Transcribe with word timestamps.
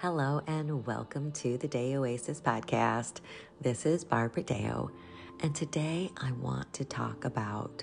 Hello, 0.00 0.40
and 0.46 0.86
welcome 0.86 1.32
to 1.32 1.58
the 1.58 1.66
Day 1.66 1.96
Oasis 1.96 2.40
podcast. 2.40 3.14
This 3.60 3.84
is 3.84 4.04
Barbara 4.04 4.44
Deyo, 4.44 4.92
and 5.40 5.52
today 5.52 6.12
I 6.16 6.30
want 6.30 6.72
to 6.74 6.84
talk 6.84 7.24
about 7.24 7.82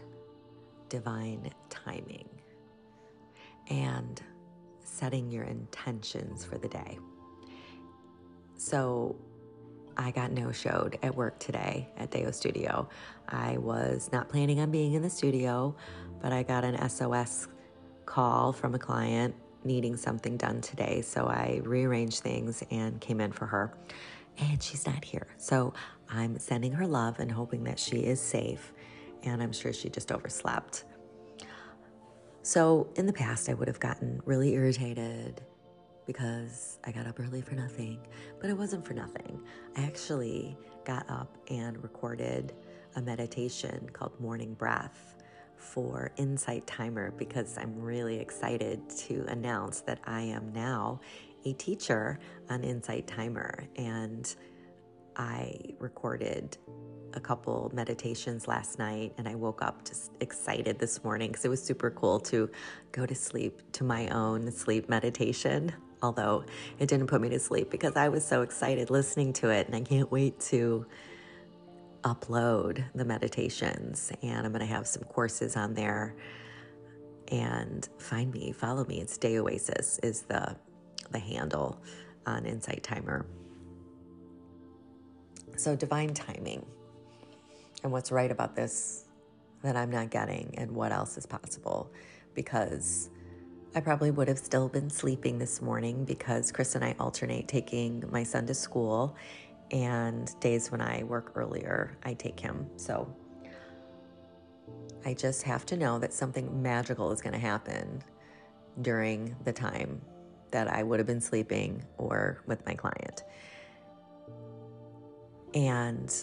divine 0.88 1.50
timing 1.70 2.30
and 3.70 4.22
setting 4.80 5.30
your 5.30 5.44
intentions 5.44 6.46
for 6.46 6.58
the 6.58 6.70
day. 6.70 7.00
So, 8.56 9.18
I 9.98 10.12
got 10.12 10.32
no 10.32 10.54
showed 10.54 10.98
at 11.04 11.14
work 11.14 11.38
today 11.40 11.90
at 11.98 12.12
Deyo 12.12 12.34
Studio. 12.34 12.88
I 13.28 13.58
was 13.58 14.10
not 14.14 14.30
planning 14.30 14.62
on 14.62 14.72
being 14.72 14.94
in 14.94 15.02
the 15.02 15.10
studio, 15.10 15.76
but 16.22 16.32
I 16.32 16.44
got 16.44 16.64
an 16.64 16.90
SOS 16.90 17.50
call 18.06 18.54
from 18.54 18.74
a 18.74 18.80
client 18.80 19.36
needing 19.66 19.98
something 19.98 20.38
done 20.38 20.62
today. 20.62 21.02
So 21.02 21.28
I 21.28 21.62
rearranged 21.64 22.20
things 22.20 22.64
and 22.72 23.02
came 23.02 23.20
in 23.20 23.32
for 23.32 23.46
her. 23.46 23.74
And 24.38 24.62
she's 24.62 24.86
not 24.86 25.04
here. 25.04 25.28
So 25.38 25.74
I'm 26.10 26.38
sending 26.40 26.74
her 26.74 26.86
love 26.86 27.20
and 27.20 27.32
hoping 27.32 27.64
that 27.66 27.80
she 27.80 27.98
is 27.98 28.22
safe. 28.22 28.74
And 29.24 29.42
I'm 29.42 29.52
sure 29.52 29.74
she 29.74 29.90
just 29.90 30.12
overslept. 30.12 30.84
So 32.44 32.90
in 32.96 33.08
the 33.08 33.14
past, 33.14 33.50
I 33.50 33.54
would 33.56 33.68
have 33.68 33.80
gotten 33.80 34.22
really 34.26 34.54
irritated 34.54 35.42
because 36.06 36.78
I 36.84 36.92
got 36.92 37.08
up 37.08 37.20
early 37.20 37.42
for 37.42 37.56
nothing, 37.56 38.00
but 38.40 38.50
it 38.50 38.58
wasn't 38.58 38.86
for 38.86 38.94
nothing. 38.94 39.42
I 39.76 39.82
actually 39.82 40.56
got 40.86 41.10
up 41.10 41.36
and 41.50 41.82
recorded 41.82 42.54
a 42.96 43.02
meditation 43.02 43.90
called 43.92 44.20
Morning 44.20 44.54
Breath 44.54 45.15
for 45.66 46.12
Insight 46.18 46.66
Timer 46.68 47.12
because 47.12 47.58
I'm 47.58 47.80
really 47.82 48.20
excited 48.20 48.88
to 49.08 49.26
announce 49.28 49.82
that 49.82 50.00
I 50.06 50.22
am 50.22 50.54
now 50.54 51.02
a 51.46 51.54
teacher 51.54 52.20
on 52.50 52.64
Insight 52.64 53.08
Timer. 53.08 53.66
And 53.76 54.34
I 55.16 55.56
recorded 55.80 56.58
a 57.14 57.20
couple 57.20 57.72
meditations 57.74 58.48
last 58.48 58.78
night 58.78 59.14
and 59.18 59.28
I 59.28 59.36
woke 59.36 59.62
up 59.62 59.88
just 59.88 60.12
excited 60.20 60.80
this 60.80 61.04
morning 61.04 61.32
because 61.32 61.46
it 61.46 61.50
was 61.50 61.64
super 61.64 61.90
cool 61.90 62.20
to 62.22 62.50
go 62.92 63.06
to 63.06 63.16
sleep 63.16 63.62
to 63.74 63.84
my 63.84 64.08
own 64.10 64.52
sleep 64.52 64.90
meditation. 64.90 65.74
Although 66.02 66.46
it 66.78 66.88
didn't 66.88 67.08
put 67.08 67.22
me 67.22 67.30
to 67.30 67.40
sleep 67.40 67.72
because 67.72 67.96
I 67.96 68.10
was 68.10 68.26
so 68.26 68.42
excited 68.42 68.90
listening 68.90 69.34
to 69.34 69.50
it 69.50 69.68
and 69.68 69.76
I 69.76 69.82
can't 69.82 70.12
wait 70.12 70.40
to 70.42 70.86
upload 72.06 72.84
the 72.94 73.04
meditations 73.04 74.12
and 74.22 74.46
I'm 74.46 74.52
going 74.52 74.60
to 74.60 74.74
have 74.74 74.88
some 74.88 75.04
courses 75.04 75.58
on 75.58 75.74
there 75.74 76.16
and 77.30 77.90
find 77.98 78.32
me, 78.32 78.52
follow 78.52 78.86
me. 78.86 79.02
It's 79.02 79.18
Day 79.18 79.40
Oasis 79.40 80.00
is 80.04 80.22
the 80.22 80.56
the 81.12 81.20
handle 81.20 81.82
on 82.26 82.46
Insight 82.46 82.84
Timer. 82.84 83.26
So 85.58 85.76
divine 85.76 86.14
timing 86.14 86.66
and 87.84 87.92
what's 87.92 88.12
right 88.12 88.32
about 88.32 88.56
this 88.56 89.06
that 89.64 89.76
I'm 89.76 89.90
not 89.90 90.12
getting 90.12 90.54
and 90.58 90.72
what 90.72 90.92
else 90.92 91.18
is 91.18 91.26
possible 91.26 91.92
because 92.34 93.10
I 93.76 93.80
probably 93.82 94.12
would 94.12 94.28
have 94.28 94.40
still 94.40 94.70
been 94.70 94.90
sleeping 94.90 95.40
this 95.40 95.62
morning 95.62 96.06
because 96.06 96.52
Chris 96.52 96.76
and 96.76 96.84
I 96.84 96.96
alternate 97.00 97.48
taking 97.48 98.04
my 98.12 98.24
son 98.24 98.46
to 98.48 98.54
school 98.54 99.16
and 99.72 100.32
days 100.40 100.72
when 100.72 100.82
I 100.82 101.04
work 101.04 101.32
earlier, 101.36 101.98
I 102.04 102.14
take 102.14 102.40
him. 102.40 102.68
So 102.78 103.14
I 105.06 105.14
just 105.14 105.44
have 105.44 105.66
to 105.68 105.78
know 105.78 106.00
that 106.00 106.14
something 106.14 106.62
magical 106.62 107.12
is 107.12 107.22
going 107.22 107.34
to 107.34 107.40
happen 107.40 108.04
during 108.82 109.36
the 109.44 109.54
time 109.54 110.02
that 110.52 110.68
I 110.68 110.84
would 110.84 111.00
have 111.00 111.08
been 111.08 111.22
sleeping 111.22 111.84
or 111.98 112.42
with 112.48 112.66
my 112.66 112.74
client. 112.74 113.24
And 115.54 116.14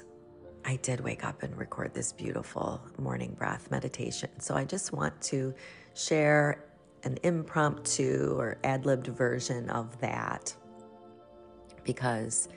I 0.65 0.77
did 0.77 1.01
wake 1.01 1.25
up 1.25 1.43
and 1.43 1.57
record 1.57 1.95
this 1.95 2.13
beautiful 2.13 2.81
morning 2.99 3.35
breath 3.35 3.71
meditation. 3.71 4.31
So 4.39 4.55
I 4.55 4.65
just 4.65 4.93
want 4.93 5.21
to 5.23 5.55
share 5.95 6.65
an 7.05 7.19
impromptu 7.23 8.37
or 8.39 8.59
ad 8.63 8.87
libbed 8.87 9.09
version 9.09 9.69
of 9.71 9.99
that 10.01 10.55
because 11.85 12.49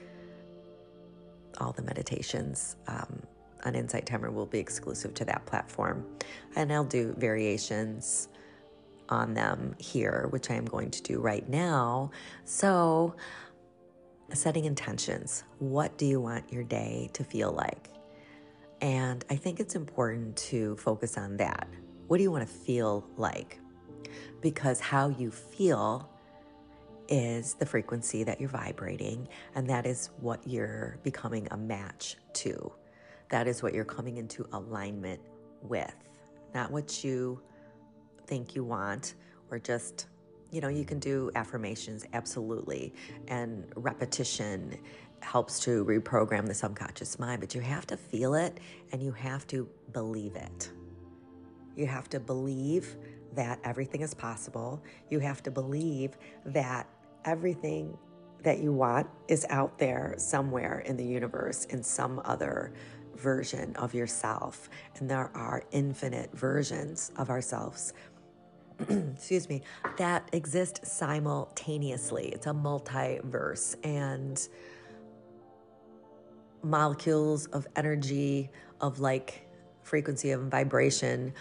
all 1.58 1.72
the 1.72 1.82
meditations 1.82 2.76
um, 2.86 3.22
on 3.64 3.74
Insight 3.74 4.06
Timer 4.06 4.30
will 4.30 4.46
be 4.46 4.58
exclusive 4.58 5.14
to 5.14 5.24
that 5.24 5.44
platform. 5.46 6.06
And 6.54 6.72
I'll 6.72 6.84
do 6.84 7.14
variations 7.18 8.28
on 9.08 9.34
them 9.34 9.74
here, 9.78 10.26
which 10.30 10.50
I 10.50 10.54
am 10.54 10.64
going 10.64 10.90
to 10.90 11.02
do 11.02 11.20
right 11.20 11.48
now. 11.48 12.10
So, 12.44 13.14
setting 14.32 14.64
intentions. 14.64 15.44
What 15.58 15.96
do 15.98 16.06
you 16.06 16.20
want 16.20 16.52
your 16.52 16.64
day 16.64 17.10
to 17.12 17.22
feel 17.22 17.52
like? 17.52 17.90
And 18.80 19.24
I 19.30 19.36
think 19.36 19.60
it's 19.60 19.74
important 19.74 20.36
to 20.38 20.76
focus 20.76 21.16
on 21.16 21.36
that. 21.38 21.68
What 22.08 22.18
do 22.18 22.22
you 22.22 22.30
want 22.30 22.46
to 22.46 22.52
feel 22.52 23.08
like? 23.16 23.60
Because 24.40 24.80
how 24.80 25.08
you 25.08 25.30
feel 25.30 26.10
is 27.08 27.54
the 27.54 27.66
frequency 27.66 28.24
that 28.24 28.40
you're 28.40 28.48
vibrating, 28.48 29.28
and 29.54 29.68
that 29.68 29.86
is 29.86 30.10
what 30.20 30.46
you're 30.46 30.98
becoming 31.02 31.48
a 31.50 31.56
match 31.56 32.16
to. 32.34 32.72
That 33.30 33.46
is 33.46 33.62
what 33.62 33.74
you're 33.74 33.84
coming 33.84 34.18
into 34.18 34.46
alignment 34.52 35.20
with, 35.62 35.94
not 36.54 36.70
what 36.70 37.04
you 37.04 37.40
think 38.26 38.54
you 38.54 38.64
want 38.64 39.14
or 39.50 39.58
just, 39.58 40.06
you 40.50 40.60
know, 40.60 40.68
you 40.68 40.84
can 40.84 40.98
do 40.98 41.30
affirmations, 41.34 42.04
absolutely, 42.12 42.94
and 43.28 43.64
repetition 43.76 44.78
helps 45.20 45.60
to 45.60 45.84
reprogram 45.84 46.46
the 46.46 46.54
subconscious 46.54 47.18
mind, 47.18 47.40
but 47.40 47.54
you 47.54 47.60
have 47.60 47.86
to 47.86 47.96
feel 47.96 48.34
it 48.34 48.58
and 48.92 49.02
you 49.02 49.12
have 49.12 49.46
to 49.46 49.68
believe 49.92 50.36
it. 50.36 50.70
You 51.74 51.86
have 51.86 52.08
to 52.10 52.20
believe 52.20 52.96
that 53.34 53.58
everything 53.64 54.00
is 54.00 54.14
possible. 54.14 54.82
You 55.10 55.18
have 55.20 55.42
to 55.42 55.50
believe 55.50 56.16
that 56.46 56.88
everything 57.26 57.96
that 58.42 58.60
you 58.60 58.72
want 58.72 59.08
is 59.28 59.44
out 59.50 59.78
there 59.78 60.14
somewhere 60.18 60.80
in 60.86 60.96
the 60.96 61.04
universe 61.04 61.64
in 61.66 61.82
some 61.82 62.22
other 62.24 62.72
version 63.16 63.74
of 63.76 63.92
yourself. 63.94 64.68
And 64.96 65.10
there 65.10 65.30
are 65.34 65.64
infinite 65.72 66.30
versions 66.32 67.10
of 67.16 67.28
ourselves, 67.28 67.92
excuse 68.88 69.48
me, 69.48 69.62
that 69.98 70.28
exist 70.32 70.86
simultaneously. 70.86 72.28
It's 72.28 72.46
a 72.46 72.50
multiverse. 72.50 73.74
And 73.84 74.48
molecules 76.62 77.46
of 77.46 77.66
energy, 77.76 78.50
of 78.80 79.00
like 79.00 79.48
frequency 79.82 80.30
of 80.32 80.42
vibration, 80.42 81.32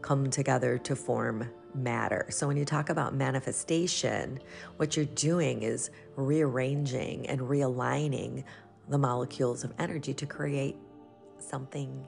come 0.00 0.28
together 0.28 0.78
to 0.78 0.96
form 0.96 1.48
matter. 1.74 2.26
So 2.30 2.46
when 2.46 2.56
you 2.56 2.64
talk 2.64 2.90
about 2.90 3.14
manifestation, 3.14 4.40
what 4.76 4.96
you're 4.96 5.06
doing 5.06 5.62
is 5.62 5.90
rearranging 6.16 7.26
and 7.28 7.40
realigning 7.40 8.44
the 8.88 8.98
molecules 8.98 9.64
of 9.64 9.72
energy 9.78 10.12
to 10.14 10.26
create 10.26 10.76
something 11.38 12.06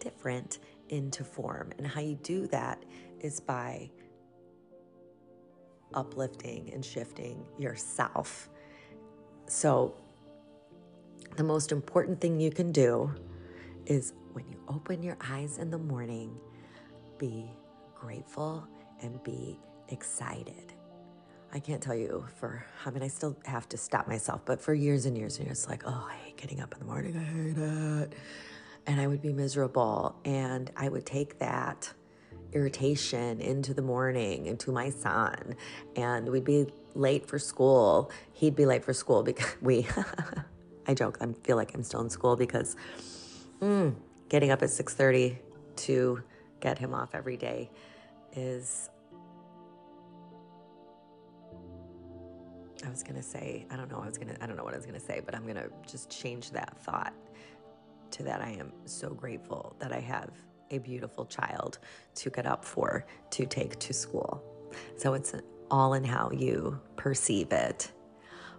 different 0.00 0.58
into 0.88 1.24
form. 1.24 1.72
And 1.78 1.86
how 1.86 2.00
you 2.00 2.14
do 2.16 2.46
that 2.48 2.82
is 3.20 3.40
by 3.40 3.90
uplifting 5.94 6.70
and 6.72 6.84
shifting 6.84 7.44
yourself. 7.58 8.48
So, 9.46 9.94
the 11.36 11.44
most 11.44 11.72
important 11.72 12.20
thing 12.20 12.40
you 12.40 12.50
can 12.50 12.72
do 12.72 13.12
is 13.86 14.12
when 14.32 14.46
you 14.48 14.58
open 14.68 15.02
your 15.02 15.16
eyes 15.20 15.58
in 15.58 15.70
the 15.70 15.78
morning, 15.78 16.36
be 17.18 17.50
grateful 17.94 18.66
and 19.02 19.22
be 19.22 19.58
excited. 19.88 20.72
I 21.52 21.60
can't 21.60 21.82
tell 21.82 21.94
you 21.94 22.26
for, 22.36 22.64
I 22.84 22.90
mean, 22.90 23.02
I 23.02 23.08
still 23.08 23.36
have 23.46 23.68
to 23.70 23.78
stop 23.78 24.06
myself, 24.06 24.42
but 24.44 24.60
for 24.60 24.74
years 24.74 25.06
and 25.06 25.16
years 25.16 25.38
and 25.38 25.46
years, 25.46 25.66
like, 25.66 25.82
oh, 25.86 26.06
I 26.10 26.14
hate 26.16 26.36
getting 26.36 26.60
up 26.60 26.74
in 26.74 26.78
the 26.78 26.84
morning. 26.84 27.16
I 27.16 27.22
hate 27.22 27.56
it. 27.56 28.12
And 28.86 29.00
I 29.00 29.06
would 29.06 29.22
be 29.22 29.32
miserable. 29.32 30.16
And 30.24 30.70
I 30.76 30.88
would 30.88 31.06
take 31.06 31.38
that 31.38 31.90
irritation 32.52 33.40
into 33.40 33.74
the 33.74 33.82
morning 33.82 34.46
into 34.46 34.72
my 34.72 34.90
son. 34.90 35.54
And 35.96 36.28
we'd 36.28 36.44
be 36.44 36.66
late 36.94 37.26
for 37.26 37.38
school. 37.38 38.10
He'd 38.32 38.56
be 38.56 38.66
late 38.66 38.84
for 38.84 38.92
school 38.92 39.22
because 39.22 39.56
we, 39.62 39.86
I 40.86 40.94
joke, 40.94 41.18
I 41.20 41.26
feel 41.44 41.56
like 41.56 41.74
I'm 41.74 41.82
still 41.82 42.00
in 42.00 42.10
school 42.10 42.36
because 42.36 42.76
mm, 43.60 43.94
getting 44.28 44.50
up 44.50 44.62
at 44.62 44.68
6.30 44.68 45.36
to 45.76 46.22
get 46.60 46.78
him 46.78 46.92
off 46.92 47.14
every 47.14 47.36
day 47.36 47.70
is 48.34 48.90
I 52.84 52.90
was 52.90 53.02
gonna 53.02 53.22
say, 53.22 53.66
I 53.70 53.76
don't 53.76 53.90
know, 53.90 54.00
I 54.00 54.06
was 54.06 54.18
gonna, 54.18 54.36
I 54.40 54.46
don't 54.46 54.56
know 54.56 54.64
what 54.64 54.74
I 54.74 54.76
was 54.76 54.86
gonna 54.86 55.00
say, 55.00 55.20
but 55.24 55.34
I'm 55.34 55.46
gonna 55.46 55.68
just 55.90 56.10
change 56.10 56.52
that 56.52 56.78
thought 56.78 57.12
to 58.12 58.22
that 58.22 58.40
I 58.40 58.50
am 58.50 58.72
so 58.84 59.10
grateful 59.10 59.74
that 59.78 59.92
I 59.92 60.00
have 60.00 60.30
a 60.70 60.78
beautiful 60.78 61.24
child 61.26 61.78
to 62.16 62.30
get 62.30 62.46
up 62.46 62.64
for, 62.64 63.06
to 63.30 63.46
take 63.46 63.78
to 63.80 63.92
school. 63.92 64.42
So 64.96 65.14
it's 65.14 65.34
all 65.70 65.94
in 65.94 66.04
how 66.04 66.30
you 66.30 66.80
perceive 66.96 67.52
it. 67.52 67.90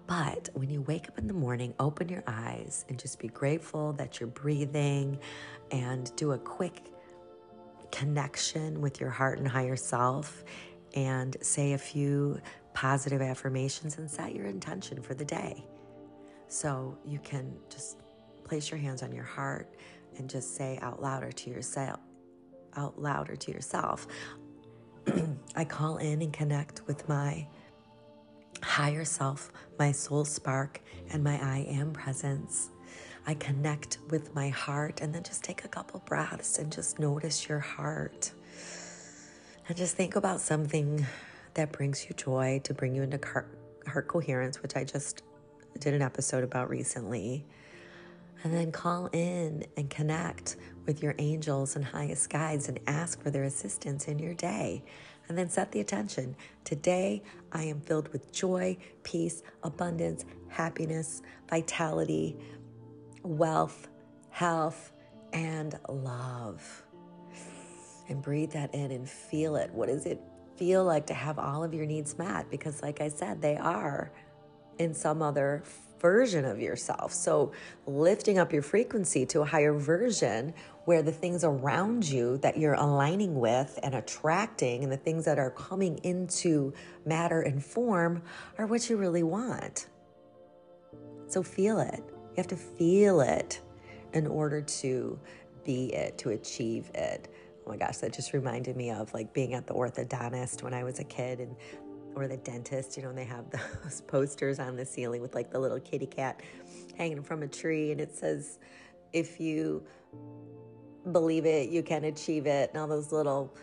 But 0.07 0.49
when 0.53 0.69
you 0.69 0.81
wake 0.81 1.07
up 1.07 1.19
in 1.19 1.27
the 1.27 1.33
morning, 1.33 1.73
open 1.79 2.09
your 2.09 2.23
eyes 2.27 2.83
and 2.89 2.97
just 2.97 3.19
be 3.19 3.27
grateful 3.27 3.93
that 3.93 4.19
you're 4.19 4.27
breathing 4.29 5.19
and 5.71 6.13
do 6.15 6.31
a 6.31 6.37
quick 6.37 6.91
connection 7.91 8.81
with 8.81 8.99
your 8.99 9.09
heart 9.09 9.39
and 9.39 9.47
higher 9.47 9.75
self 9.75 10.43
and 10.95 11.37
say 11.41 11.73
a 11.73 11.77
few 11.77 12.39
positive 12.73 13.21
affirmations 13.21 13.97
and 13.97 14.09
set 14.09 14.33
your 14.33 14.45
intention 14.45 15.01
for 15.01 15.13
the 15.13 15.25
day. 15.25 15.65
So 16.47 16.97
you 17.05 17.19
can 17.19 17.53
just 17.69 17.97
place 18.43 18.71
your 18.71 18.79
hands 18.79 19.03
on 19.03 19.11
your 19.11 19.23
heart 19.23 19.75
and 20.17 20.29
just 20.29 20.55
say 20.55 20.79
out 20.81 21.01
louder 21.01 21.31
to 21.31 21.49
yourself 21.49 21.99
out 22.75 22.99
louder 22.99 23.35
to 23.35 23.51
yourself 23.51 24.07
I 25.55 25.65
call 25.65 25.97
in 25.97 26.21
and 26.21 26.31
connect 26.31 26.85
with 26.87 27.07
my 27.07 27.47
higher 28.61 29.05
self, 29.05 29.51
my 29.77 29.91
soul 29.91 30.25
spark, 30.25 30.81
and 31.11 31.23
my 31.23 31.41
I 31.41 31.59
am 31.69 31.93
presence. 31.93 32.69
I 33.25 33.33
connect 33.35 33.99
with 34.09 34.33
my 34.33 34.49
heart 34.49 35.01
and 35.01 35.13
then 35.13 35.23
just 35.23 35.43
take 35.43 35.65
a 35.65 35.67
couple 35.67 36.01
breaths 36.05 36.57
and 36.57 36.71
just 36.71 36.99
notice 36.99 37.47
your 37.47 37.59
heart. 37.59 38.31
And 39.67 39.77
just 39.77 39.95
think 39.95 40.15
about 40.15 40.41
something 40.41 41.05
that 41.53 41.71
brings 41.71 42.05
you 42.05 42.15
joy 42.15 42.61
to 42.63 42.73
bring 42.73 42.95
you 42.95 43.03
into 43.03 43.19
heart 43.87 44.07
coherence, 44.07 44.61
which 44.61 44.75
I 44.75 44.83
just 44.83 45.21
did 45.79 45.93
an 45.93 46.01
episode 46.01 46.43
about 46.43 46.69
recently. 46.69 47.45
And 48.43 48.53
then 48.53 48.71
call 48.71 49.07
in 49.07 49.65
and 49.75 49.89
connect 49.89 50.55
with 50.85 51.03
your 51.03 51.13
angels 51.19 51.75
and 51.75 51.83
highest 51.83 52.29
guides 52.29 52.69
and 52.69 52.79
ask 52.87 53.21
for 53.21 53.29
their 53.29 53.43
assistance 53.43 54.07
in 54.07 54.17
your 54.17 54.33
day. 54.33 54.83
And 55.27 55.37
then 55.37 55.49
set 55.49 55.71
the 55.71 55.81
attention. 55.81 56.35
Today, 56.63 57.21
I 57.51 57.63
am 57.65 57.81
filled 57.81 58.07
with 58.11 58.31
joy, 58.31 58.77
peace, 59.03 59.43
abundance, 59.61 60.25
happiness, 60.47 61.21
vitality, 61.49 62.35
wealth, 63.23 63.89
health, 64.29 64.91
and 65.33 65.77
love. 65.87 66.83
And 68.07 68.21
breathe 68.21 68.51
that 68.53 68.73
in 68.73 68.91
and 68.91 69.07
feel 69.07 69.55
it. 69.55 69.69
What 69.71 69.87
does 69.87 70.05
it 70.05 70.19
feel 70.57 70.83
like 70.83 71.05
to 71.07 71.13
have 71.13 71.37
all 71.37 71.63
of 71.63 71.73
your 71.73 71.85
needs 71.85 72.17
met? 72.17 72.49
Because, 72.49 72.81
like 72.81 73.01
I 73.01 73.09
said, 73.09 73.41
they 73.41 73.55
are 73.55 74.11
in 74.79 74.93
some 74.93 75.21
other 75.21 75.63
version 75.99 76.45
of 76.45 76.59
yourself. 76.59 77.13
So, 77.13 77.51
lifting 77.85 78.39
up 78.39 78.51
your 78.51 78.61
frequency 78.61 79.25
to 79.27 79.41
a 79.41 79.45
higher 79.45 79.73
version 79.73 80.53
where 80.85 81.03
the 81.03 81.11
things 81.11 81.43
around 81.43 82.09
you 82.09 82.37
that 82.37 82.57
you're 82.57 82.73
aligning 82.73 83.35
with 83.35 83.77
and 83.83 83.93
attracting 83.93 84.83
and 84.83 84.91
the 84.91 84.97
things 84.97 85.25
that 85.25 85.37
are 85.37 85.51
coming 85.51 85.99
into 85.99 86.73
matter 87.05 87.41
and 87.41 87.63
form 87.63 88.23
are 88.57 88.65
what 88.65 88.89
you 88.89 88.97
really 88.97 89.23
want. 89.23 89.87
So, 91.27 91.43
feel 91.43 91.79
it. 91.79 92.03
You 92.29 92.35
have 92.37 92.47
to 92.47 92.55
feel 92.55 93.21
it 93.21 93.61
in 94.13 94.27
order 94.27 94.61
to 94.61 95.19
be 95.63 95.93
it, 95.93 96.17
to 96.19 96.29
achieve 96.29 96.89
it. 96.93 97.27
Oh 97.65 97.69
my 97.69 97.77
gosh, 97.77 97.97
that 97.97 98.13
just 98.13 98.33
reminded 98.33 98.75
me 98.75 98.91
of 98.91 99.13
like 99.13 99.33
being 99.33 99.53
at 99.53 99.67
the 99.67 99.73
orthodontist 99.73 100.63
when 100.63 100.73
I 100.73 100.83
was 100.83 100.99
a 100.99 101.03
kid 101.03 101.39
and 101.39 101.55
or 102.15 102.27
the 102.27 102.37
dentist, 102.37 102.97
you 102.97 103.03
know, 103.03 103.09
and 103.09 103.17
they 103.17 103.23
have 103.25 103.45
those 103.83 104.01
posters 104.01 104.59
on 104.59 104.75
the 104.75 104.85
ceiling 104.85 105.21
with 105.21 105.35
like 105.35 105.51
the 105.51 105.59
little 105.59 105.79
kitty 105.79 106.05
cat 106.05 106.41
hanging 106.97 107.23
from 107.23 107.43
a 107.43 107.47
tree, 107.47 107.91
and 107.91 108.01
it 108.01 108.15
says, 108.15 108.59
if 109.13 109.39
you 109.39 109.83
believe 111.11 111.45
it, 111.45 111.69
you 111.69 111.81
can 111.81 112.03
achieve 112.05 112.45
it, 112.45 112.69
and 112.71 112.81
all 112.81 112.87
those 112.87 113.11
little 113.11 113.55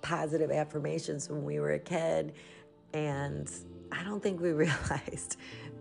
positive 0.00 0.50
affirmations 0.50 1.28
when 1.28 1.44
we 1.44 1.58
were 1.58 1.72
a 1.72 1.78
kid. 1.78 2.32
And 2.94 3.50
I 3.92 4.02
don't 4.04 4.22
think 4.22 4.40
we 4.40 4.50
realized 4.52 5.36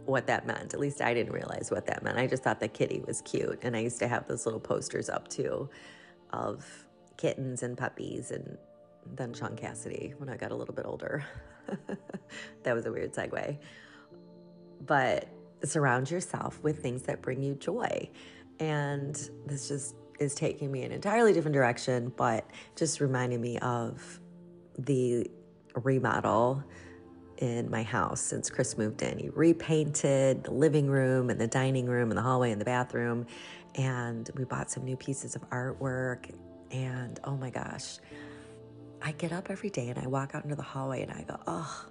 what 0.06 0.28
that 0.28 0.48
meant. 0.48 0.74
At 0.74 0.80
least 0.80 1.02
I 1.02 1.14
didn't 1.14 1.34
realize 1.34 1.70
what 1.70 1.86
that 1.88 2.04
meant. 2.04 2.18
I 2.18 2.28
just 2.28 2.44
thought 2.44 2.60
the 2.60 2.68
kitty 2.68 3.04
was 3.06 3.22
cute. 3.22 3.60
And 3.62 3.76
I 3.76 3.80
used 3.80 4.00
to 4.00 4.08
have 4.08 4.28
those 4.28 4.46
little 4.46 4.60
posters 4.60 5.10
up 5.10 5.28
too 5.28 5.70
of 6.32 6.66
kittens 7.18 7.64
and 7.64 7.78
puppies 7.78 8.32
and 8.32 8.58
then 9.16 9.34
Shaun 9.34 9.56
Cassidy 9.56 10.14
when 10.18 10.30
I 10.30 10.38
got 10.38 10.52
a 10.52 10.56
little 10.56 10.74
bit 10.74 10.86
older. 10.86 11.26
that 12.64 12.74
was 12.74 12.86
a 12.86 12.92
weird 12.92 13.14
segue. 13.14 13.58
But 14.86 15.28
surround 15.64 16.10
yourself 16.12 16.62
with 16.64 16.82
things 16.82 17.04
that 17.04 17.22
bring 17.22 17.42
you 17.42 17.56
joy. 17.56 18.10
And 18.60 19.16
this 19.46 19.68
just 19.68 19.96
is 20.20 20.36
taking 20.36 20.72
me 20.72 20.80
in 20.80 20.88
an 20.88 20.92
entirely 20.94 21.34
different 21.34 21.54
direction, 21.54 22.12
but 22.16 22.50
just 22.76 23.00
reminding 23.00 23.42
me 23.42 23.60
of 23.60 24.20
the 24.78 25.30
remodel 25.76 26.64
in 27.38 27.70
my 27.70 27.84
house 27.84 28.22
since 28.22 28.50
Chris 28.50 28.78
moved 28.78 29.02
in. 29.02 29.18
He 29.18 29.30
repainted 29.30 30.44
the 30.44 30.52
living 30.52 30.88
room 30.88 31.30
and 31.30 31.40
the 31.40 31.48
dining 31.48 31.86
room 31.86 32.12
and 32.12 32.18
the 32.18 32.22
hallway 32.22 32.52
and 32.52 32.60
the 32.60 32.66
bathroom. 32.66 33.26
And 33.76 34.30
we 34.36 34.44
bought 34.44 34.72
some 34.72 34.84
new 34.84 34.98
pieces 34.98 35.36
of 35.36 35.48
artwork. 35.50 36.32
And 36.72 37.20
oh 37.24 37.38
my 37.38 37.50
gosh, 37.50 38.00
I 39.02 39.12
get 39.14 39.32
up 39.32 39.50
every 39.50 39.70
day 39.70 39.90
and 39.90 40.00
I 40.00 40.08
walk 40.08 40.34
out 40.34 40.44
into 40.44 40.56
the 40.56 40.64
hallway 40.64 41.04
and 41.04 41.12
I 41.12 41.24
go, 41.24 41.40
oh, 41.48 41.86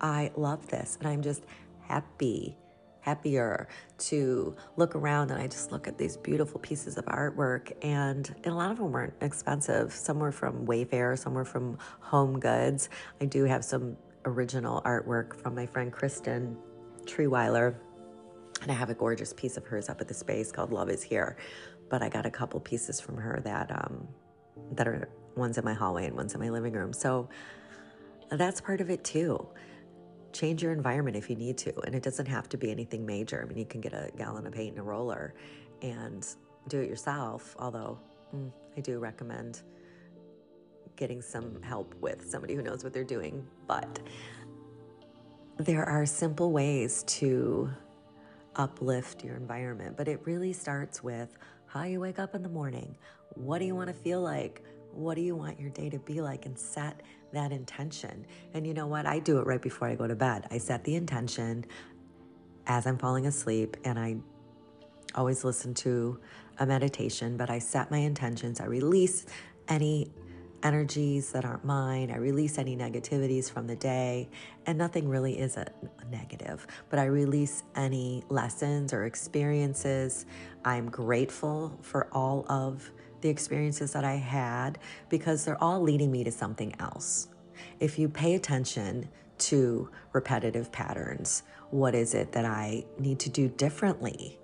I 0.00 0.30
love 0.36 0.66
this. 0.68 0.96
And 1.00 1.08
I'm 1.08 1.22
just 1.22 1.42
happy, 1.80 2.56
happier 3.00 3.68
to 3.98 4.54
look 4.76 4.94
around 4.94 5.30
and 5.30 5.40
I 5.40 5.48
just 5.48 5.72
look 5.72 5.88
at 5.88 5.98
these 5.98 6.16
beautiful 6.16 6.60
pieces 6.60 6.96
of 6.96 7.04
artwork. 7.06 7.72
And, 7.82 8.32
and 8.44 8.46
a 8.46 8.54
lot 8.54 8.70
of 8.70 8.78
them 8.78 8.92
weren't 8.92 9.14
expensive. 9.20 9.92
Some 9.92 10.18
were 10.20 10.32
from 10.32 10.66
Wayfair, 10.66 11.18
some 11.18 11.34
were 11.34 11.44
from 11.44 11.78
Home 12.00 12.38
Goods. 12.38 12.88
I 13.20 13.24
do 13.24 13.44
have 13.44 13.64
some 13.64 13.96
original 14.24 14.82
artwork 14.82 15.36
from 15.40 15.54
my 15.54 15.66
friend 15.66 15.92
Kristen 15.92 16.56
Treeweiler. 17.04 17.74
And 18.62 18.70
I 18.70 18.74
have 18.74 18.90
a 18.90 18.94
gorgeous 18.94 19.32
piece 19.32 19.56
of 19.56 19.64
hers 19.64 19.88
up 19.88 20.00
at 20.00 20.08
the 20.08 20.14
space 20.14 20.52
called 20.52 20.72
Love 20.72 20.88
is 20.88 21.02
Here. 21.02 21.36
But 21.88 22.02
I 22.02 22.08
got 22.08 22.26
a 22.26 22.30
couple 22.30 22.60
pieces 22.60 23.00
from 23.00 23.16
her 23.16 23.40
that 23.44 23.70
um, 23.70 24.06
that 24.72 24.86
are 24.86 25.08
one's 25.36 25.58
in 25.58 25.64
my 25.64 25.74
hallway 25.74 26.06
and 26.06 26.16
one's 26.16 26.34
in 26.34 26.40
my 26.40 26.50
living 26.50 26.72
room. 26.72 26.92
So 26.92 27.28
that's 28.30 28.60
part 28.60 28.80
of 28.80 28.90
it 28.90 29.04
too. 29.04 29.46
Change 30.32 30.62
your 30.62 30.72
environment 30.72 31.16
if 31.16 31.28
you 31.28 31.36
need 31.36 31.58
to. 31.58 31.78
And 31.80 31.94
it 31.94 32.02
doesn't 32.02 32.26
have 32.26 32.48
to 32.50 32.56
be 32.56 32.70
anything 32.70 33.04
major. 33.04 33.42
I 33.42 33.48
mean, 33.48 33.58
you 33.58 33.66
can 33.66 33.80
get 33.80 33.92
a 33.92 34.10
gallon 34.16 34.46
of 34.46 34.52
paint 34.52 34.70
and 34.70 34.78
a 34.78 34.82
roller 34.82 35.34
and 35.82 36.26
do 36.68 36.80
it 36.80 36.88
yourself. 36.88 37.54
Although 37.58 37.98
mm, 38.34 38.50
I 38.76 38.80
do 38.80 38.98
recommend 38.98 39.62
getting 41.02 41.20
some 41.20 41.60
help 41.62 41.92
with 42.00 42.30
somebody 42.30 42.54
who 42.54 42.62
knows 42.62 42.84
what 42.84 42.92
they're 42.92 43.02
doing. 43.02 43.44
But 43.66 43.98
there 45.56 45.84
are 45.84 46.06
simple 46.06 46.52
ways 46.52 47.02
to 47.18 47.68
uplift 48.54 49.24
your 49.24 49.34
environment. 49.34 49.96
But 49.96 50.06
it 50.06 50.20
really 50.22 50.52
starts 50.52 51.02
with 51.02 51.36
how 51.66 51.82
you 51.82 51.98
wake 51.98 52.20
up 52.20 52.36
in 52.36 52.42
the 52.44 52.48
morning. 52.48 52.94
What 53.34 53.58
do 53.58 53.64
you 53.64 53.74
want 53.74 53.88
to 53.88 53.94
feel 53.94 54.20
like? 54.20 54.62
What 54.92 55.16
do 55.16 55.22
you 55.22 55.34
want 55.34 55.58
your 55.58 55.70
day 55.70 55.90
to 55.90 55.98
be 55.98 56.20
like? 56.20 56.46
And 56.46 56.56
set 56.56 57.00
that 57.32 57.50
intention. 57.50 58.24
And 58.54 58.64
you 58.64 58.72
know 58.72 58.86
what? 58.86 59.04
I 59.04 59.18
do 59.18 59.40
it 59.40 59.46
right 59.46 59.60
before 59.60 59.88
I 59.88 59.96
go 59.96 60.06
to 60.06 60.14
bed. 60.14 60.46
I 60.52 60.58
set 60.58 60.84
the 60.84 60.94
intention 60.94 61.64
as 62.68 62.86
I'm 62.86 62.96
falling 62.96 63.26
asleep, 63.26 63.76
and 63.82 63.98
I 63.98 64.18
always 65.16 65.42
listen 65.42 65.74
to 65.74 66.20
a 66.60 66.66
meditation, 66.66 67.36
but 67.36 67.50
I 67.50 67.58
set 67.58 67.90
my 67.90 67.98
intentions. 67.98 68.60
I 68.60 68.66
release 68.66 69.26
any 69.66 70.12
energies 70.62 71.32
that 71.32 71.44
aren't 71.44 71.64
mine. 71.64 72.10
I 72.10 72.16
release 72.16 72.58
any 72.58 72.76
negativities 72.76 73.50
from 73.50 73.66
the 73.66 73.76
day, 73.76 74.28
and 74.66 74.78
nothing 74.78 75.08
really 75.08 75.38
is 75.38 75.56
a, 75.56 75.66
negative, 76.10 76.66
but 76.90 76.98
I 76.98 77.06
release 77.06 77.62
any 77.74 78.22
lessons 78.28 78.92
or 78.92 79.04
experiences. 79.04 80.26
I'm 80.64 80.90
grateful 80.90 81.78
for 81.80 82.08
all 82.12 82.44
of 82.48 82.90
the 83.22 83.28
experiences 83.28 83.92
that 83.92 84.04
I 84.04 84.16
had 84.16 84.78
because 85.08 85.44
they're 85.44 85.62
all 85.62 85.80
leading 85.80 86.10
me 86.12 86.22
to 86.24 86.30
something 86.30 86.74
else. 86.78 87.28
If 87.80 87.98
you 87.98 88.08
pay 88.08 88.34
attention 88.34 89.08
to 89.38 89.88
repetitive 90.12 90.70
patterns, 90.70 91.42
what 91.70 91.94
is 91.94 92.14
it 92.14 92.32
that 92.32 92.44
I 92.44 92.84
need 92.98 93.18
to 93.20 93.30
do 93.30 93.48
differently? 93.48 94.38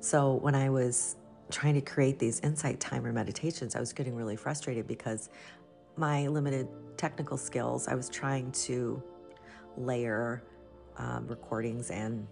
So 0.00 0.34
when 0.34 0.54
I 0.54 0.68
was 0.68 1.16
trying 1.50 1.74
to 1.74 1.80
create 1.80 2.18
these 2.18 2.40
insight 2.40 2.80
timer 2.80 3.12
meditations, 3.12 3.76
I 3.76 3.80
was 3.80 3.92
getting 3.92 4.16
really 4.16 4.36
frustrated 4.36 4.86
because 4.86 5.28
my 5.96 6.26
limited 6.28 6.68
technical 6.96 7.36
skills, 7.36 7.88
I 7.88 7.94
was 7.94 8.08
trying 8.08 8.52
to 8.52 9.02
layer 9.76 10.42
um, 10.98 11.26
recordings 11.26 11.90
and 11.90 12.26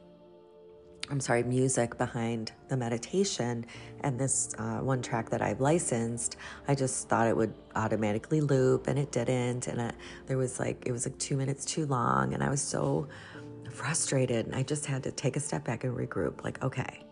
I'm 1.10 1.18
sorry, 1.18 1.42
music 1.42 1.98
behind 1.98 2.52
the 2.68 2.76
meditation. 2.76 3.66
And 4.02 4.18
this 4.18 4.54
uh, 4.58 4.78
one 4.78 5.02
track 5.02 5.28
that 5.30 5.42
I've 5.42 5.60
licensed, 5.60 6.36
I 6.68 6.76
just 6.76 7.08
thought 7.08 7.26
it 7.26 7.36
would 7.36 7.52
automatically 7.74 8.40
loop 8.40 8.86
and 8.86 8.96
it 8.96 9.10
didn't. 9.10 9.66
And 9.66 9.80
it, 9.80 9.94
there 10.26 10.38
was 10.38 10.60
like, 10.60 10.84
it 10.86 10.92
was 10.92 11.06
like 11.06 11.18
two 11.18 11.36
minutes 11.36 11.64
too 11.64 11.86
long. 11.86 12.32
And 12.32 12.44
I 12.44 12.48
was 12.48 12.62
so 12.62 13.08
frustrated. 13.72 14.46
And 14.46 14.54
I 14.54 14.62
just 14.62 14.86
had 14.86 15.02
to 15.02 15.10
take 15.10 15.36
a 15.36 15.40
step 15.40 15.64
back 15.64 15.82
and 15.82 15.96
regroup 15.96 16.44
like, 16.44 16.62
okay, 16.62 17.04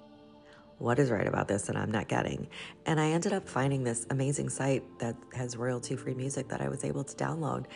what 0.78 0.98
is 0.98 1.10
right 1.10 1.26
about 1.26 1.48
this 1.48 1.62
that 1.62 1.76
I'm 1.76 1.90
not 1.90 2.08
getting? 2.08 2.48
And 2.86 3.00
I 3.00 3.10
ended 3.10 3.32
up 3.32 3.48
finding 3.48 3.84
this 3.84 4.06
amazing 4.10 4.48
site 4.48 4.84
that 5.00 5.16
has 5.34 5.56
royalty 5.56 5.96
free 5.96 6.14
music 6.14 6.48
that 6.48 6.60
I 6.60 6.68
was 6.68 6.84
able 6.84 7.04
to 7.04 7.16
download. 7.16 7.66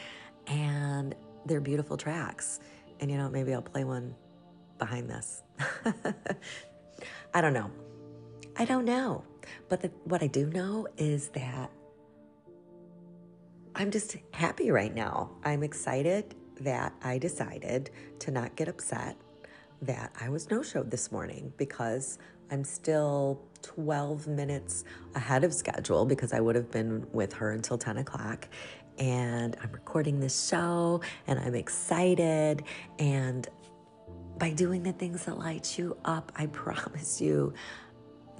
And 0.47 1.15
they're 1.47 1.61
beautiful 1.61 1.97
tracks. 1.97 2.61
And, 3.01 3.11
you 3.11 3.17
know, 3.17 3.29
maybe 3.29 3.53
I'll 3.55 3.63
play 3.63 3.85
one 3.85 4.15
behind 4.79 5.11
this. 5.11 5.43
I 7.35 7.41
don't 7.41 7.53
know. 7.53 7.71
I 8.57 8.65
don't 8.65 8.85
know. 8.85 9.25
But 9.69 9.81
the, 9.81 9.89
what 10.05 10.23
I 10.23 10.29
do 10.29 10.47
know 10.47 10.87
is 10.97 11.29
that 11.31 11.71
I'm 13.75 13.91
just 13.91 14.17
happy 14.33 14.71
right 14.71 14.95
now. 14.95 15.31
I'm 15.45 15.63
excited 15.63 16.35
that 16.61 16.93
I 17.03 17.19
decided 17.19 17.91
to 18.21 18.31
not 18.31 18.55
get 18.55 18.69
upset 18.69 19.17
that 19.83 20.13
I 20.21 20.29
was 20.29 20.51
no 20.51 20.63
showed 20.63 20.91
this 20.91 21.11
morning 21.13 21.53
because 21.57 22.19
I'm 22.51 22.65
still 22.65 23.41
12 23.63 24.29
minutes 24.29 24.85
ahead 25.15 25.45
of 25.45 25.53
schedule 25.53 26.05
because 26.05 26.33
I 26.33 26.41
would 26.41 26.55
have 26.55 26.71
been 26.71 27.07
with 27.13 27.33
her 27.35 27.51
until 27.51 27.79
10 27.79 27.99
o'clock. 27.99 28.49
And 28.99 29.57
I'm 29.63 29.73
recording 29.73 30.21
this 30.21 30.49
show 30.49 31.01
and 31.27 31.39
I'm 31.39 31.55
excited. 31.55 32.63
And 32.99 33.49
by 34.39 34.51
doing 34.51 34.83
the 34.83 34.93
things 34.93 35.25
that 35.25 35.39
light 35.39 35.79
you 35.79 35.97
up, 36.05 36.31
I 36.37 36.47
promise 36.47 37.21
you, 37.21 37.53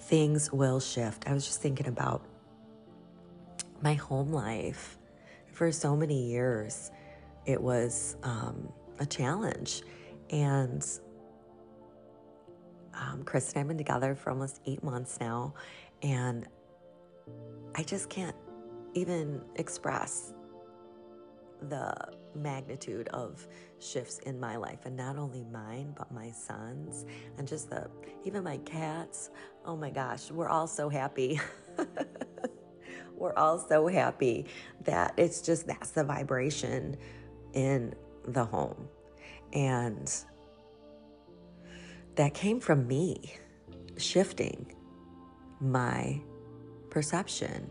things 0.01 0.53
will 0.53 0.79
shift. 0.79 1.27
I 1.27 1.33
was 1.33 1.47
just 1.47 1.61
thinking 1.61 1.89
about 1.89 2.25
my 3.83 3.95
home 3.95 4.33
life 4.33 4.99
for 5.47 5.73
so 5.73 5.97
many 5.97 6.31
years. 6.31 6.93
It 7.47 7.61
was 7.61 8.17
um, 8.23 8.73
a 9.01 9.07
challenge. 9.07 9.83
And 10.31 10.87
um, 13.03 13.23
Chris 13.25 13.49
and 13.51 13.57
I 13.57 13.59
have 13.61 13.69
been 13.69 13.79
together 13.79 14.15
for 14.15 14.31
almost 14.31 14.61
eight 14.67 14.83
months 14.83 15.19
now, 15.21 15.55
and 16.03 16.47
I 17.75 17.83
just 17.83 18.09
can't 18.09 18.37
even 18.95 19.43
express 19.57 20.35
the 21.69 21.95
magnitude 22.35 23.09
of 23.09 23.47
shifts 23.79 24.19
in 24.21 24.39
my 24.41 24.57
life 24.57 24.81
and 24.85 24.97
not 24.97 25.17
only 25.17 25.45
mine 25.45 25.93
but 25.97 26.11
my 26.11 26.31
sons 26.31 27.05
and 27.39 27.47
just 27.47 27.71
the 27.71 27.89
even 28.25 28.43
my 28.43 28.57
cats. 28.59 29.31
Oh 29.65 29.77
my 29.77 29.91
gosh 29.91 30.31
we're 30.31 30.49
all 30.49 30.67
so 30.67 30.89
happy. 30.89 31.41
We're 33.23 33.35
all 33.37 33.59
so 33.59 33.87
happy 33.87 34.47
that 34.83 35.15
it's 35.17 35.43
just 35.43 35.69
that's 35.69 35.91
the 35.91 36.03
vibration 36.03 36.97
in 37.53 37.95
the 38.27 38.45
home. 38.45 38.89
And 39.53 40.13
that 42.17 42.35
came 42.35 42.61
from 42.61 42.87
me 42.87 43.35
shifting 43.97 44.75
my 45.61 46.21
perception 46.91 47.71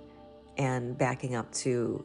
and 0.58 0.98
backing 0.98 1.36
up 1.36 1.52
to 1.52 2.04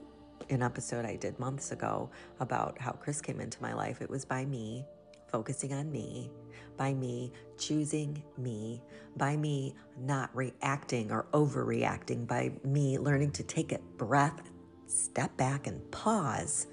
an 0.51 0.63
episode 0.63 1.05
I 1.05 1.17
did 1.17 1.39
months 1.39 1.73
ago 1.73 2.11
about 2.41 2.79
how 2.79 2.93
Chris 2.93 3.21
came 3.21 3.41
into 3.41 3.61
my 3.63 3.73
life. 3.73 4.01
It 4.01 4.11
was 4.11 4.25
by 4.25 4.45
me 4.45 4.85
focusing 5.31 5.73
on 5.73 5.91
me, 5.91 6.31
by 6.77 6.95
me 6.95 7.33
choosing 7.59 8.23
me, 8.39 8.83
by 9.17 9.37
me 9.37 9.75
not 9.99 10.35
reacting 10.35 11.11
or 11.11 11.27
overreacting, 11.33 12.27
by 12.27 12.53
me 12.65 12.99
learning 12.99 13.33
to 13.33 13.43
take 13.43 13.73
a 13.73 13.79
breath, 13.97 14.51
step 14.87 15.37
back, 15.37 15.67
and 15.67 15.91
pause 15.91 16.67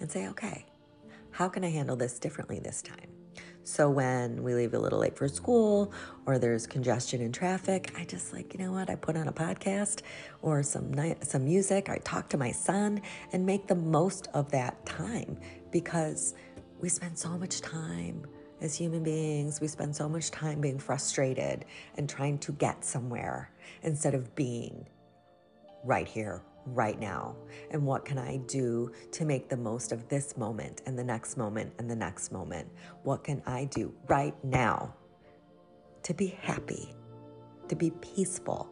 and 0.00 0.10
say, 0.10 0.28
okay, 0.28 0.66
how 1.30 1.48
can 1.48 1.64
I 1.64 1.70
handle 1.70 1.96
this 1.96 2.18
differently 2.18 2.58
this 2.58 2.82
time? 2.82 3.17
So 3.68 3.90
when 3.90 4.42
we 4.42 4.54
leave 4.54 4.72
a 4.72 4.78
little 4.78 4.98
late 4.98 5.14
for 5.14 5.28
school 5.28 5.92
or 6.24 6.38
there's 6.38 6.66
congestion 6.66 7.20
in 7.20 7.32
traffic, 7.32 7.92
I 7.98 8.06
just 8.06 8.32
like, 8.32 8.54
you 8.54 8.60
know 8.60 8.72
what? 8.72 8.88
I 8.88 8.94
put 8.94 9.14
on 9.14 9.28
a 9.28 9.32
podcast 9.32 10.00
or 10.40 10.62
some 10.62 10.92
night, 10.92 11.22
some 11.26 11.44
music. 11.44 11.90
I 11.90 11.98
talk 11.98 12.30
to 12.30 12.38
my 12.38 12.50
son 12.50 13.02
and 13.30 13.44
make 13.44 13.66
the 13.66 13.74
most 13.74 14.28
of 14.32 14.50
that 14.52 14.86
time 14.86 15.36
because 15.70 16.34
we 16.80 16.88
spend 16.88 17.18
so 17.18 17.36
much 17.36 17.60
time 17.60 18.26
as 18.62 18.74
human 18.74 19.02
beings, 19.02 19.60
we 19.60 19.68
spend 19.68 19.94
so 19.94 20.08
much 20.08 20.30
time 20.30 20.62
being 20.62 20.78
frustrated 20.78 21.66
and 21.98 22.08
trying 22.08 22.38
to 22.38 22.52
get 22.52 22.86
somewhere 22.86 23.52
instead 23.82 24.14
of 24.14 24.34
being 24.34 24.88
right 25.84 26.08
here, 26.08 26.42
right 26.74 26.98
now? 26.98 27.36
And 27.70 27.84
what 27.84 28.04
can 28.04 28.18
I 28.18 28.38
do 28.46 28.92
to 29.12 29.24
make 29.24 29.48
the 29.48 29.56
most 29.56 29.92
of 29.92 30.08
this 30.08 30.36
moment 30.36 30.82
and 30.86 30.98
the 30.98 31.04
next 31.04 31.36
moment 31.36 31.72
and 31.78 31.90
the 31.90 31.96
next 31.96 32.32
moment? 32.32 32.68
What 33.02 33.24
can 33.24 33.42
I 33.46 33.64
do 33.64 33.92
right 34.08 34.34
now 34.44 34.94
to 36.02 36.14
be 36.14 36.28
happy, 36.40 36.94
to 37.68 37.76
be 37.76 37.90
peaceful, 37.90 38.68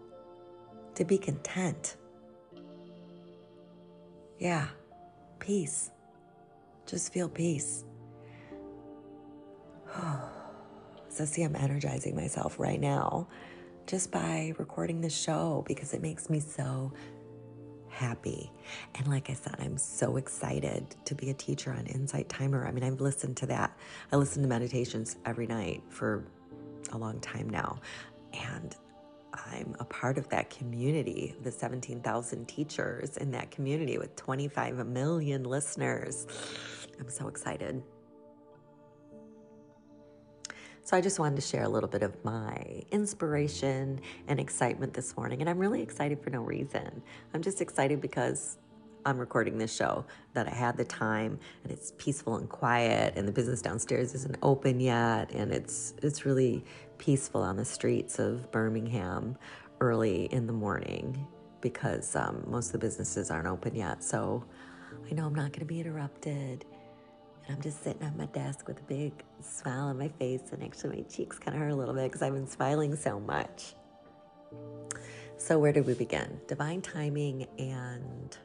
to 0.95 1.05
be 1.05 1.19
content? 1.19 1.97
Yeah, 4.39 4.69
peace. 5.39 5.91
Just 6.87 7.13
feel 7.13 7.29
peace. 7.29 7.85
so, 11.09 11.25
see, 11.25 11.43
I'm 11.43 11.57
energizing 11.57 12.15
myself 12.15 12.59
right 12.59 12.81
now 12.81 13.29
just 13.87 14.11
by 14.11 14.53
recording 14.59 15.01
this 15.01 15.17
show 15.17 15.65
because 15.67 15.95
it 15.95 16.03
makes 16.03 16.29
me 16.29 16.41
so 16.41 16.93
happy. 17.97 18.53
And 18.95 19.09
like 19.09 19.31
I 19.31 19.33
said, 19.33 19.57
I'm 19.59 19.79
so 19.79 20.17
excited 20.17 20.95
to 21.07 21.15
be 21.15 21.31
a 21.31 21.35
teacher 21.35 21.73
on 21.73 21.87
Insight 21.87 22.29
Timer. 22.29 22.67
I 22.67 22.71
mean, 22.71 22.85
I've 22.85 23.01
listened 23.01 23.39
to 23.39 23.47
that. 23.47 23.77
I 24.13 24.17
listen 24.17 24.43
to 24.43 24.49
meditations 24.49 25.17
every 25.25 25.47
night 25.47 25.83
for 25.89 26.25
a 26.93 26.99
long 26.99 27.19
time 27.21 27.49
now. 27.49 27.81
And 28.35 28.77
I'm 29.33 29.75
a 29.81 29.85
part 29.85 30.19
of 30.19 30.29
that 30.29 30.51
community, 30.51 31.35
the 31.43 31.51
17,000 31.51 32.47
teachers 32.47 33.17
in 33.17 33.31
that 33.33 33.51
community 33.51 33.99
with 33.99 34.15
25 34.17 34.87
million 34.87 35.45
listeners. 35.45 36.27
I'm 37.01 37.09
so 37.09 37.29
excited. 37.29 37.83
So 40.87 40.97
I 40.97 41.01
just 41.01 41.19
wanted 41.19 41.35
to 41.35 41.43
share 41.43 41.65
a 41.65 41.69
little 41.69 41.89
bit 41.89 42.05
of 42.05 42.15
my 42.25 42.85
inspiration 42.93 44.01
and 44.29 44.39
excitement 44.39 44.95
this 44.95 45.17
morning. 45.17 45.41
And 45.41 45.51
I'm 45.51 45.59
really 45.59 45.83
excited 45.83 46.23
for 46.23 46.31
no 46.31 46.43
reason. 46.43 47.03
I'm 47.35 47.43
just 47.43 47.61
excited 47.61 48.01
because 48.01 48.59
I'm 49.05 49.19
recording 49.19 49.59
this 49.59 49.75
show, 49.75 50.05
that 50.35 50.47
I 50.47 50.55
had 50.55 50.77
the 50.77 50.85
time 50.85 51.41
and 51.65 51.73
it's 51.73 51.93
peaceful 51.99 52.37
and 52.37 52.49
quiet 52.49 53.15
and 53.17 53.27
the 53.27 53.33
business 53.33 53.61
downstairs 53.61 54.15
isn't 54.15 54.37
open 54.45 54.79
yet 54.79 55.33
and 55.33 55.51
it's 55.51 55.95
it's 56.05 56.25
really 56.25 56.65
peaceful 56.99 57.43
on 57.43 57.57
the 57.57 57.65
streets 57.65 58.21
of 58.21 58.53
Birmingham 58.53 59.37
early 59.81 60.27
in 60.27 60.47
the 60.47 60.53
morning 60.53 61.27
because 61.63 62.15
um, 62.15 62.45
most 62.47 62.67
of 62.67 62.73
the 62.75 62.79
businesses 62.79 63.33
aren't 63.33 63.49
open 63.49 63.75
yet. 63.75 64.05
So 64.05 64.45
I 65.11 65.15
know 65.15 65.27
I'm 65.27 65.35
not 65.35 65.51
going 65.51 65.59
to 65.59 65.65
be 65.65 65.81
interrupted 65.81 66.65
and 67.47 67.57
I'm 67.57 67.63
just 67.63 67.83
sitting 67.83 68.03
at 68.03 68.17
my 68.17 68.27
desk 68.27 68.67
with 68.67 68.79
a 68.81 68.85
big 68.85 69.13
smile 69.41 69.85
on 69.85 69.99
my 69.99 70.09
face, 70.09 70.43
and 70.53 70.63
actually, 70.63 70.97
my 70.97 71.03
cheeks 71.03 71.39
kind 71.39 71.57
of 71.57 71.63
hurt 71.63 71.71
a 71.71 71.77
little 71.77 71.95
bit 71.95 72.05
because 72.05 72.23
I've 72.23 72.35
been 72.35 72.49
smiling 72.49 72.97
so 72.97 73.21
much. 73.21 73.75
So, 75.39 75.59
where 75.59 75.73
did 75.73 75.87
we 75.87 75.95
begin? 75.95 76.41
Divine 76.49 76.83
timing, 76.83 77.47
and 77.59 78.37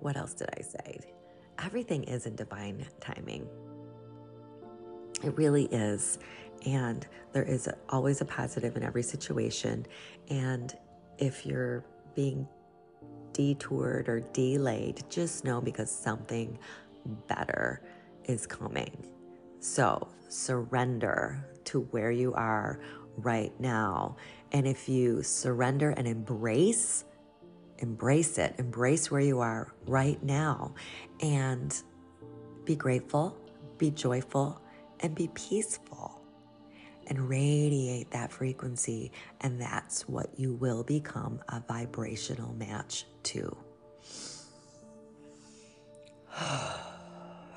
what 0.00 0.16
else 0.16 0.34
did 0.34 0.48
I 0.58 0.62
say? 0.62 1.00
Everything 1.64 2.04
is 2.04 2.26
in 2.26 2.36
divine 2.36 2.84
timing. 3.00 3.48
It 5.24 5.36
really 5.36 5.64
is. 5.66 6.18
And 6.66 7.06
there 7.32 7.44
is 7.44 7.68
always 7.88 8.20
a 8.20 8.24
positive 8.24 8.76
in 8.76 8.82
every 8.82 9.02
situation. 9.02 9.86
And 10.28 10.76
if 11.18 11.46
you're 11.46 11.84
being 12.14 12.46
detoured 13.36 14.08
or 14.08 14.20
delayed, 14.20 15.04
just 15.10 15.44
know 15.44 15.60
because 15.60 15.90
something 15.90 16.58
better 17.28 17.82
is 18.24 18.46
coming. 18.46 19.06
So 19.60 20.08
surrender 20.28 21.46
to 21.64 21.80
where 21.90 22.10
you 22.10 22.32
are 22.32 22.80
right 23.18 23.52
now. 23.60 24.16
And 24.52 24.66
if 24.66 24.88
you 24.88 25.22
surrender 25.22 25.90
and 25.90 26.08
embrace, 26.08 27.04
embrace 27.78 28.38
it, 28.38 28.54
embrace 28.58 29.10
where 29.10 29.20
you 29.20 29.40
are 29.40 29.74
right 29.86 30.22
now, 30.22 30.74
and 31.20 31.74
be 32.64 32.74
grateful, 32.74 33.36
be 33.76 33.90
joyful, 33.90 34.62
and 35.00 35.14
be 35.14 35.28
peaceful 35.34 36.15
and 37.06 37.28
radiate 37.28 38.10
that 38.10 38.32
frequency. 38.32 39.12
And 39.40 39.60
that's 39.60 40.08
what 40.08 40.30
you 40.38 40.54
will 40.54 40.82
become 40.82 41.40
a 41.48 41.60
vibrational 41.66 42.54
match 42.54 43.04
to. 43.24 43.56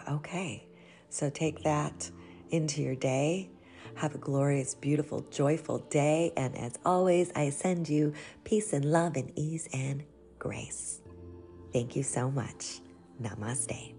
okay, 0.09 0.65
so 1.09 1.29
take 1.29 1.63
that 1.63 2.09
into 2.49 2.81
your 2.81 2.95
day. 2.95 3.49
Have 3.95 4.15
a 4.15 4.19
glorious, 4.19 4.75
beautiful, 4.75 5.25
joyful 5.29 5.79
day. 5.89 6.31
And 6.37 6.57
as 6.57 6.79
always, 6.85 7.31
I 7.35 7.49
send 7.49 7.89
you 7.89 8.13
peace 8.43 8.71
and 8.71 8.85
love 8.85 9.15
and 9.15 9.31
ease 9.35 9.67
and 9.73 10.03
grace. 10.37 11.01
Thank 11.73 11.95
you 11.95 12.03
so 12.03 12.31
much. 12.31 12.79
Namaste. 13.21 13.98